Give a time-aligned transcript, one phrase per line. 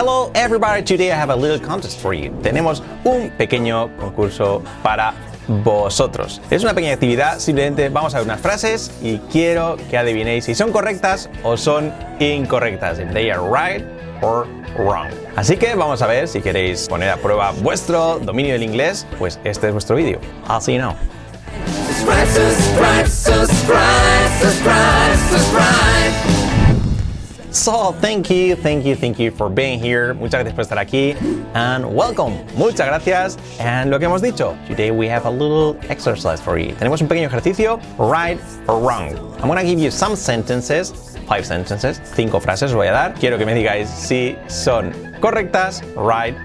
[0.00, 2.30] Hello everybody, today I have a little contest for you.
[2.42, 5.12] Tenemos un pequeño concurso para
[5.46, 6.40] vosotros.
[6.50, 10.54] Es una pequeña actividad, simplemente vamos a ver unas frases y quiero que adivinéis si
[10.54, 12.98] son correctas o son incorrectas.
[12.98, 13.84] If they are right
[14.22, 14.46] or
[14.78, 15.10] wrong.
[15.36, 19.38] Así que vamos a ver si queréis poner a prueba vuestro dominio del inglés, pues
[19.44, 20.18] este es vuestro vídeo.
[20.48, 20.96] I'll see you now.
[21.76, 23.06] Subscribe, subscribe,
[25.28, 26.39] subscribe.
[27.52, 30.14] So, thank you, thank you, thank you for being here.
[30.14, 31.16] Muchas gracias por estar aquí.
[31.52, 32.46] And welcome.
[32.56, 33.38] Muchas gracias.
[33.58, 36.76] And lo que hemos dicho, today we have a little exercise for you.
[36.76, 39.16] Tenemos un pequeño ejercicio, right or wrong.
[39.42, 43.14] I'm gonna give you some sentences, five sentences, cinco frases voy a dar.
[43.14, 46.36] Quiero que me digáis si son correctas, right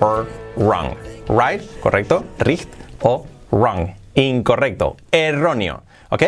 [0.00, 0.96] or wrong.
[1.28, 2.70] Right, correcto, richtig
[3.02, 5.84] o wrong, incorrecto, erróneo.
[6.08, 6.24] ¿Ok?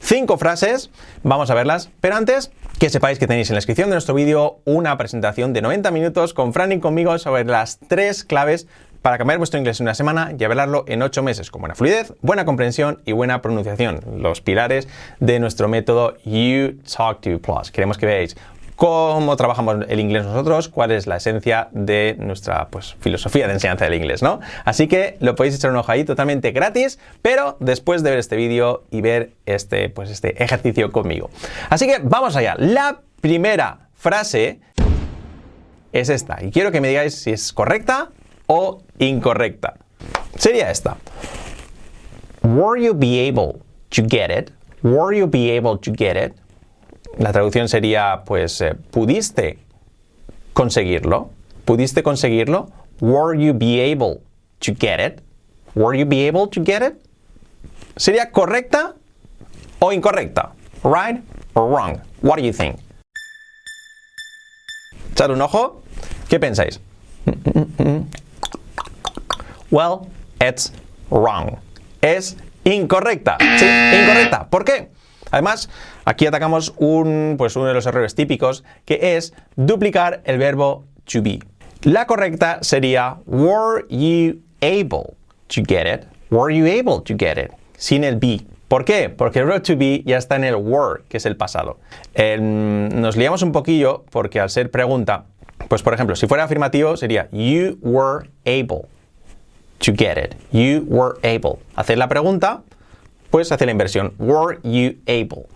[0.00, 0.88] Cinco frases,
[1.22, 4.60] vamos a verlas, pero antes que sepáis que tenéis en la descripción de nuestro vídeo
[4.66, 8.66] una presentación de 90 minutos con Fran y conmigo sobre las tres claves
[9.00, 12.12] para cambiar vuestro inglés en una semana y hablarlo en 8 meses con buena fluidez,
[12.20, 14.00] buena comprensión y buena pronunciación.
[14.18, 14.88] Los pilares
[15.20, 17.70] de nuestro método You Talk to Plus.
[17.70, 18.36] Queremos que veáis
[18.76, 23.86] cómo trabajamos el inglés nosotros, cuál es la esencia de nuestra pues, filosofía de enseñanza
[23.86, 24.40] del inglés, ¿no?
[24.64, 28.36] Así que lo podéis echar un ojo ahí totalmente gratis, pero después de ver este
[28.36, 31.30] vídeo y ver este, pues, este ejercicio conmigo.
[31.70, 32.54] Así que vamos allá.
[32.58, 34.60] La primera frase
[35.92, 38.10] es esta, y quiero que me digáis si es correcta
[38.46, 39.74] o incorrecta.
[40.36, 40.98] Sería esta.
[42.42, 43.60] Were you be able
[43.90, 44.52] to get it?
[44.82, 46.34] Were you be able to get it?
[47.18, 49.58] La traducción sería, pues, eh, ¿pudiste
[50.52, 51.30] conseguirlo?
[51.64, 52.70] ¿Pudiste conseguirlo?
[53.00, 54.20] Were you be able
[54.60, 55.22] to get it?
[55.74, 56.94] Were you be able to get it?
[57.96, 58.94] ¿Sería correcta
[59.78, 60.52] o incorrecta?
[60.84, 61.22] Right
[61.54, 62.00] or wrong?
[62.22, 62.76] What do you think?
[65.12, 65.82] Echad un ojo.
[66.28, 66.80] ¿Qué pensáis?
[69.70, 70.08] Well,
[70.40, 70.72] it's
[71.10, 71.58] wrong.
[72.02, 73.38] Es incorrecta.
[73.58, 74.48] Sí, incorrecta.
[74.50, 74.90] ¿Por qué?
[75.30, 75.68] Además,
[76.04, 81.22] aquí atacamos un, pues uno de los errores típicos, que es duplicar el verbo to
[81.22, 81.40] be.
[81.82, 85.14] La correcta sería were you able
[85.48, 86.06] to get it?
[86.30, 87.52] Were you able to get it?
[87.76, 88.40] Sin el be.
[88.68, 89.08] ¿Por qué?
[89.08, 91.78] Porque el verbo to be ya está en el were, que es el pasado.
[92.14, 95.24] Em, nos liamos un poquillo porque al ser pregunta,
[95.68, 98.88] pues por ejemplo, si fuera afirmativo sería you were able
[99.78, 100.34] to get it.
[100.52, 101.58] You were able.
[101.76, 102.62] Hacer la pregunta,
[103.30, 104.14] pues hace la inversión.
[104.18, 105.46] Were you able?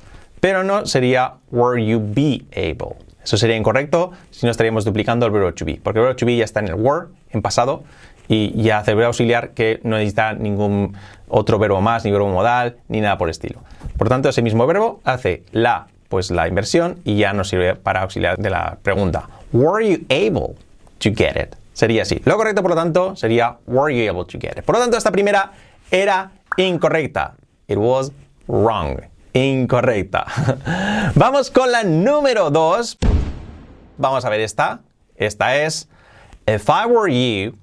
[0.41, 2.97] Pero no sería were you be able.
[3.22, 6.26] Eso sería incorrecto si no estaríamos duplicando el verbo to be, porque el verbo to
[6.26, 7.84] be ya está en el were, en pasado,
[8.28, 10.97] y ya hace el verbo auxiliar que no necesita ningún
[11.28, 13.60] otro verbo más, ni verbo modal, ni nada por el estilo.
[13.98, 18.03] Por tanto, ese mismo verbo hace la, pues la inversión y ya nos sirve para
[18.03, 19.28] auxiliar de la pregunta.
[19.53, 20.54] Were you able
[21.00, 21.56] to get it?
[21.72, 22.20] Sería así.
[22.25, 24.64] Lo correcto, por lo tanto, sería were you able to get it.
[24.64, 25.53] Por lo tanto, esta primera
[25.91, 27.34] era incorrecta.
[27.70, 28.10] It was
[28.48, 28.98] wrong.
[29.32, 30.26] Incorrecta.
[31.14, 32.98] Vamos con la número 2.
[33.97, 34.81] Vamos a ver esta.
[35.14, 35.86] Esta es
[36.48, 37.56] If I were you,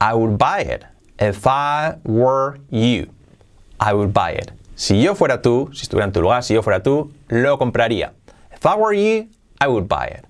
[0.00, 0.84] I would buy it.
[1.18, 3.10] If I were you,
[3.80, 4.52] I would buy it.
[4.76, 8.12] Si yo fuera tú, si estuviera en tu lugar, si yo fuera tú, lo compraría.
[8.52, 9.28] If I were you,
[9.60, 10.24] I would buy it.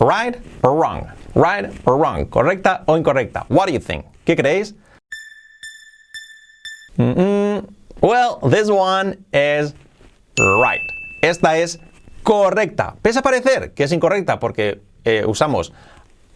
[0.00, 1.12] Right or wrong?
[1.36, 2.26] Right or wrong?
[2.26, 3.46] ¿Correcta o incorrecta?
[3.48, 4.04] What do you think?
[4.24, 4.74] ¿Qué creéis?
[6.98, 7.66] Mm-mm.
[8.00, 9.74] Well, this one is
[10.38, 10.80] right.
[11.22, 11.78] Esta es
[12.22, 12.96] correcta.
[13.02, 15.72] Pese a parecer que es incorrecta porque eh, usamos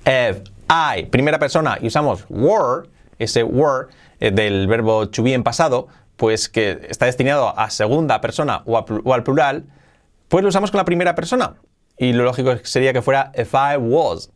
[0.04, 2.88] if, I, primera persona, y usamos were,
[3.18, 3.88] ese were
[4.20, 9.12] eh, del verbo to be en pasado, pues que está destinado a segunda persona o
[9.12, 9.64] al plural,
[10.28, 11.54] pues lo usamos con la primera persona.
[11.98, 14.30] Y lo lógico sería que fuera if I was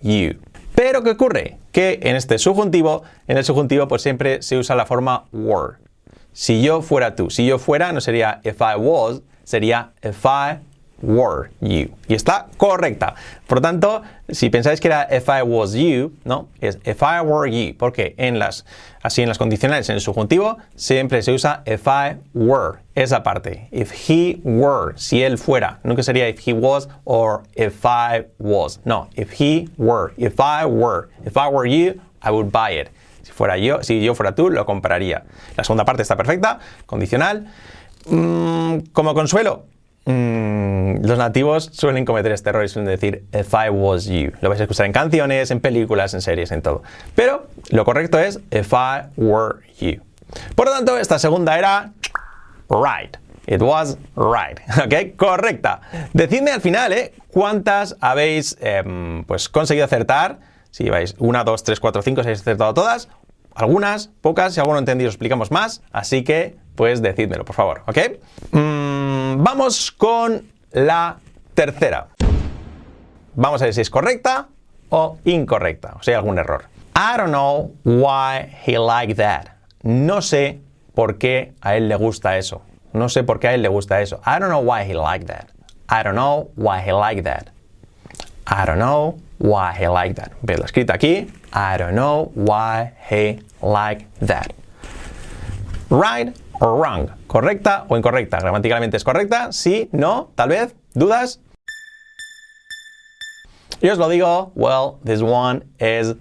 [0.00, 0.40] you.
[0.74, 1.58] Pero ¿qué ocurre?
[1.76, 5.74] Que en este subjuntivo, en el subjuntivo pues siempre se usa la forma were.
[6.32, 10.60] Si yo fuera tú, si yo fuera no sería if I was, sería if I
[11.02, 11.90] were you.
[12.08, 13.14] Y está correcta.
[13.46, 17.20] Por lo tanto, si pensáis que era if I was you, no, es if I
[17.20, 18.64] were you, porque en las
[19.02, 23.68] así en las condicionales en el subjuntivo siempre se usa if I were, esa parte.
[23.70, 28.80] If he were, si él fuera, nunca sería if he was or if I was.
[28.84, 32.90] No, if he were, if I were, if I were you, I would buy it.
[33.22, 35.24] Si fuera yo, si yo fuera tú, lo compraría.
[35.56, 37.46] La segunda parte está perfecta, condicional.
[38.08, 39.64] Mm, como consuelo,
[40.06, 44.32] Mm, los nativos suelen cometer este error y suelen decir if I was you.
[44.40, 46.82] Lo vais a escuchar en canciones, en películas, en series, en todo.
[47.14, 50.00] Pero lo correcto es if I were you.
[50.54, 51.92] Por lo tanto, esta segunda era
[52.70, 53.16] right.
[53.46, 54.60] It was right.
[54.84, 55.16] ¿Ok?
[55.16, 55.80] Correcta.
[56.12, 57.12] Decidme al final, ¿eh?
[57.30, 60.38] ¿Cuántas habéis em, pues, conseguido acertar?
[60.70, 63.08] Si lleváis una, dos, tres, cuatro, cinco, si habéis acertado todas.
[63.54, 65.82] Algunas, pocas, si alguno entendido, explicamos más.
[65.90, 67.82] Así que, pues decídmelo, por favor.
[67.86, 67.98] ¿Ok?
[68.52, 68.85] Mm,
[69.38, 70.42] vamos con
[70.72, 71.16] la
[71.54, 72.08] tercera.
[73.34, 74.48] Vamos a ver si es correcta
[74.88, 76.64] o incorrecta, o sea, hay algún error.
[76.94, 79.48] I don't know why he liked that.
[79.82, 80.60] No sé
[80.94, 82.62] por qué a él le gusta eso.
[82.92, 84.20] No sé por qué a él le gusta eso.
[84.24, 85.50] I don't know why he liked that.
[85.88, 87.50] I don't know why he liked that.
[88.46, 90.32] I don't know why he liked that.
[90.42, 91.30] Ves la escrita aquí.
[91.52, 94.54] I don't know why he liked that.
[95.90, 97.10] Right wrong.
[97.26, 98.38] ¿Correcta o incorrecta?
[98.38, 99.52] Gramaticalmente es correcta.
[99.52, 100.74] Sí, no, tal vez.
[100.94, 101.40] ¿Dudas?
[103.80, 106.14] Y os lo digo, well, this one is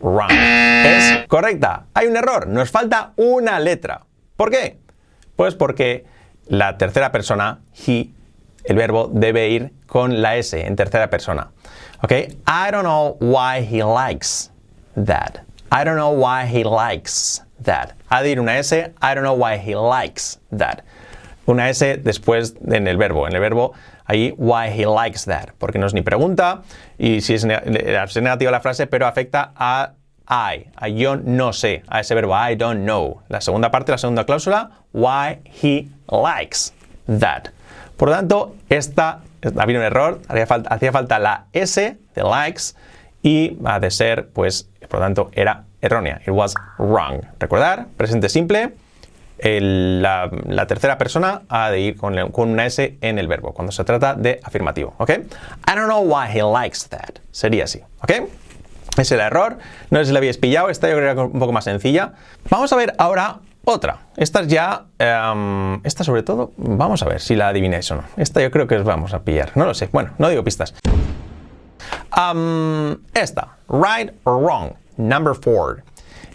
[0.00, 0.30] wrong.
[0.30, 1.86] Es correcta.
[1.94, 2.46] Hay un error.
[2.46, 4.06] Nos falta una letra.
[4.36, 4.78] ¿Por qué?
[5.36, 6.04] Pues porque
[6.46, 8.10] la tercera persona, he,
[8.64, 11.50] el verbo debe ir con la S en tercera persona.
[12.02, 12.12] ¿Ok?
[12.12, 14.50] I don't know why he likes
[14.94, 15.40] that.
[15.70, 17.94] I don't know why he likes that.
[18.10, 18.72] Ha de ir una S.
[18.72, 20.82] I don't know why he likes that.
[21.46, 23.26] Una S después en el verbo.
[23.26, 23.72] En el verbo
[24.10, 26.62] ahí why he likes that, porque no es ni pregunta
[26.98, 29.92] y si es, negativa la frase, pero afecta a
[30.28, 33.22] I, a yo no sé, a ese verbo I don't know.
[33.28, 36.72] La segunda parte, la segunda cláusula, why he likes
[37.06, 37.48] that.
[37.96, 39.20] Por lo tanto, esta
[39.58, 42.74] había un error, hacía falta la S de likes
[43.22, 46.20] y ha de ser, pues, por lo tanto, era errónea.
[46.22, 47.22] It was wrong.
[47.38, 48.72] Recordar, presente simple
[49.42, 54.14] la, tercera persona ha de ir con, una S en el verbo, cuando se trata
[54.14, 55.10] de afirmativo, ¿ok?
[55.10, 57.20] I don't know why he likes that.
[57.30, 58.28] Sería así, ¿ok?
[58.98, 59.58] Es el error.
[59.90, 60.68] No sé si la habéis pillado.
[60.68, 62.12] Esta yo creo que es un poco más sencilla.
[62.50, 64.00] Vamos a ver ahora otra.
[64.16, 64.86] Esta ya...
[64.98, 68.04] Em, esta sobre todo, vamos a ver si la adivináis o no.
[68.16, 69.52] Esta yo creo que os vamos a pillar.
[69.54, 69.88] No lo sé.
[69.92, 70.74] Bueno, no digo pistas.
[72.12, 73.48] Um, esta.
[73.68, 74.76] Right or wrong.
[74.98, 75.82] Number four.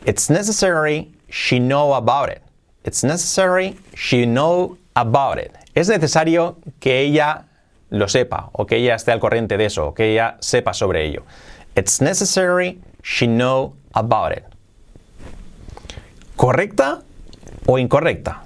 [0.05, 2.41] It's necessary she know about it.
[2.83, 5.55] It's necessary she know about it.
[5.75, 7.45] Es necesario que ella
[7.89, 11.05] lo sepa o que ella esté al corriente de eso o que ella sepa sobre
[11.05, 11.23] ello.
[11.75, 14.45] It's necessary she know about it.
[16.37, 17.03] ¿Correcta
[17.67, 18.41] o incorrecta?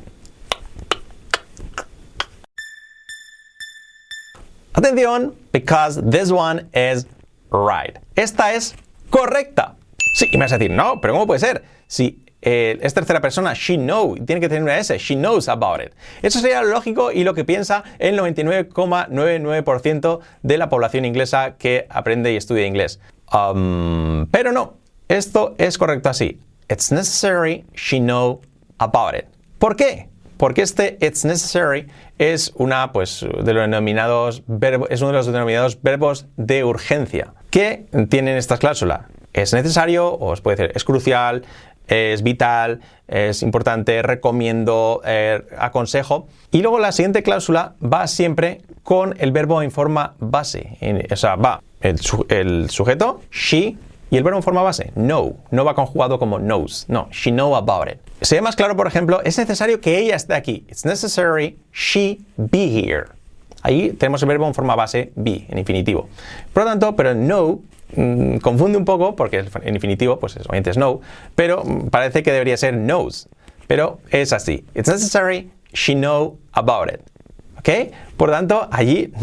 [4.73, 7.05] Atención, because this one is
[7.51, 7.97] right.
[8.15, 8.75] Esta es
[9.09, 9.75] correcta.
[10.15, 11.63] Sí, y me vas a decir, no, pero ¿cómo puede ser?
[11.87, 15.81] Si eh, es tercera persona, she know, tiene que tener una S, she knows about
[15.81, 15.91] it.
[16.21, 21.87] Eso sería lo lógico y lo que piensa el 99,99% de la población inglesa que
[21.89, 22.99] aprende y estudia inglés.
[23.31, 24.75] Um, pero no,
[25.07, 26.39] esto es correcto así.
[26.69, 28.41] It's necessary she know
[28.77, 29.25] about it.
[29.57, 30.09] ¿Por qué?
[30.39, 31.87] Porque este it's necessary
[32.17, 34.41] es una, pues, de los denominados
[34.89, 39.09] es uno de los denominados verbos de urgencia que tienen esta cláusula.
[39.33, 41.43] Es necesario, o os puede decir, es crucial,
[41.89, 46.29] es vital, es importante, recomiendo, eh, aconsejo.
[46.51, 50.77] Y luego la siguiente cláusula va siempre con el verbo en forma base.
[51.11, 53.75] o sea, va el, sujeto, she,
[54.09, 55.37] y el verbo en forma base, know.
[55.51, 56.85] No va conjugado como knows.
[56.87, 57.99] No, she know about it.
[58.21, 60.65] Sería más claro, por ejemplo, es necesario que ella esté aquí.
[60.67, 63.05] It's necessary she be here.
[63.61, 66.07] Ahí tenemos el verbo en forma base be, en infinitivo.
[66.53, 67.61] Por lo tanto, pero know
[67.95, 71.01] Mm, confunde un poco porque en infinitivo, pues obviamente es no,
[71.35, 73.27] pero parece que debería ser knows.
[73.67, 74.65] Pero es así.
[74.73, 77.01] It's necessary she know about it.
[77.59, 77.69] ¿Ok?
[78.17, 79.13] Por tanto, allí,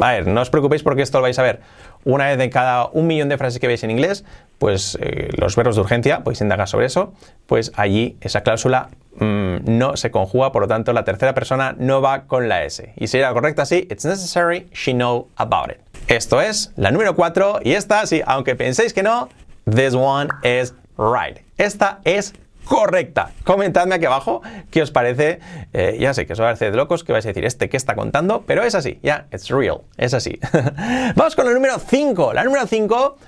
[0.00, 1.60] a ver, no os preocupéis porque esto lo vais a ver
[2.06, 4.24] una vez en cada un millón de frases que veis en inglés,
[4.58, 7.12] pues eh, los verbos de urgencia, podéis indagar sobre eso,
[7.46, 12.00] pues allí esa cláusula mm, no se conjuga, por lo tanto la tercera persona no
[12.00, 12.92] va con la S.
[12.96, 15.78] Y sería correcta así, it's necessary she know about it.
[16.06, 19.28] Esto es la número 4 y esta, sí, aunque penséis que no,
[19.64, 21.38] this one is right.
[21.58, 22.34] Esta es
[22.66, 23.30] correcta.
[23.44, 25.40] Comentadme aquí abajo qué os parece.
[25.72, 27.70] Eh, ya sé que os va a parecer de locos, que vais a decir este
[27.70, 30.38] que está contando, pero es así, ya, it's real, es así.
[31.16, 32.34] Vamos con la número 5.
[32.34, 33.18] La número 5,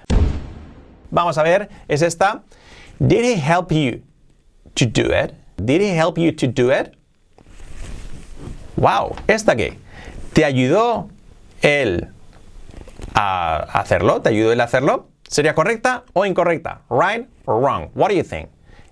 [1.10, 2.42] vamos a ver, es esta.
[2.98, 4.02] Did he help you
[4.74, 5.32] to do it?
[5.56, 6.96] Did he help you to do it?
[8.76, 9.78] Wow, ¿esta qué?
[10.32, 11.08] ¿Te ayudó
[11.62, 12.08] él
[13.14, 14.20] a hacerlo?
[14.20, 15.08] ¿Te ayudó él a hacerlo?
[15.26, 16.82] ¿Sería correcta o incorrecta?
[16.90, 17.90] Right or wrong?
[17.94, 18.48] What do you think?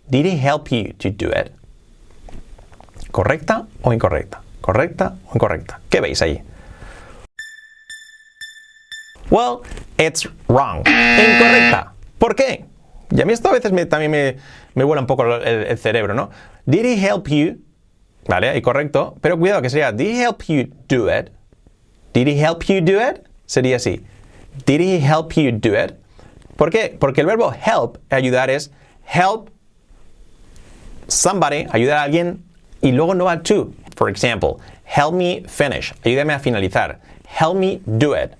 [0.08, 1.52] Did he help you to do it?
[3.10, 4.42] ¿Correcta o incorrecta?
[4.60, 5.80] ¿Correcta o incorrecta?
[5.88, 6.42] ¿Qué veis ahí?
[9.30, 9.62] Well,
[9.98, 10.84] it's wrong.
[10.86, 11.92] Incorrecta.
[12.18, 12.64] ¿Por qué?
[13.10, 14.36] Y a mí esto a veces también me,
[14.74, 16.30] me vuela un poco el, cerebro, ¿no?
[16.66, 17.60] Did he help you
[18.28, 18.56] ¿vale?
[18.56, 21.30] Y correcto, pero cuidado que sería, did he help you do it?
[22.12, 23.26] Did he help you do it?
[23.46, 24.04] Sería así.
[24.64, 25.94] Did he help you do it?
[26.56, 26.96] ¿Por qué?
[26.98, 28.70] Porque el verbo help, ayudar, es
[29.04, 29.50] help
[31.08, 32.42] somebody, ayudar a alguien,
[32.82, 33.72] y luego no va to.
[33.96, 36.98] For example, help me finish, ayúdame a finalizar.
[37.26, 38.34] Help me do it.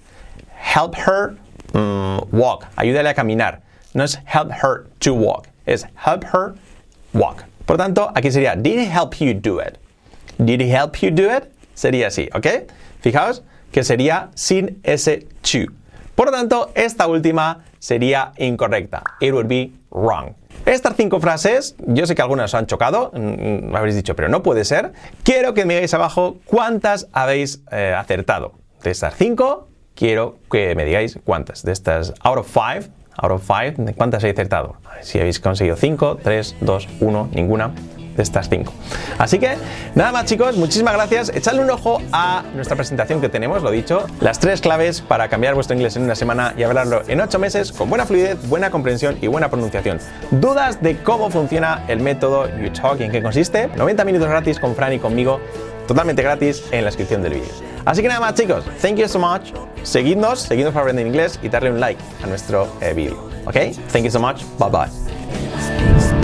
[0.50, 1.37] Help her
[1.73, 3.61] mm, walk, ayúdale a caminar.
[3.94, 6.54] No es help her to walk, es help her
[7.12, 7.44] walk.
[7.66, 9.78] Por tanto, aquí sería, did he help you do it?
[10.44, 11.52] Did he help you do it?
[11.75, 12.70] Sería así, ¿ok?
[13.02, 13.42] Fijaos
[13.73, 15.66] que sería sin ese to.
[16.14, 19.02] Por lo tanto, esta última sería incorrecta.
[19.20, 20.35] It would be wrong.
[20.66, 24.28] Estas cinco frases, yo sé que algunas os han chocado, mm, mm, habréis dicho, pero
[24.28, 24.92] no puede ser.
[25.23, 28.52] Quiero que me digáis abajo cuántas habéis eh, acertado.
[28.82, 31.62] De estas cinco, quiero que me digáis cuántas.
[31.62, 34.75] De estas out of five, out of five, ¿cuántas he acertado?
[35.02, 37.73] Si habéis conseguido cinco, tres, dos, uno, ninguna
[38.16, 38.73] de estas cinco.
[39.18, 39.56] Así que
[39.94, 41.30] nada más chicos, muchísimas gracias.
[41.35, 45.54] Echadle un ojo a nuestra presentación que tenemos, lo dicho, las tres claves para cambiar
[45.54, 49.18] vuestro inglés en una semana y hablarlo en ocho meses con buena fluidez, buena comprensión
[49.20, 49.99] y buena pronunciación.
[50.30, 53.68] ¿Dudas de cómo funciona el método YouTalk y en qué consiste?
[53.76, 55.40] 90 minutos gratis con Fran y conmigo,
[55.87, 57.52] totalmente gratis en la descripción del vídeo.
[57.85, 59.52] Así que nada más chicos, thank you so much.
[59.85, 63.16] Seguidnos, seguidnos para aprender inglés y darle un like a nuestro eh, vídeo.
[63.46, 63.54] ¿Ok?
[63.92, 64.42] Thank you so much.
[64.58, 66.15] Bye bye.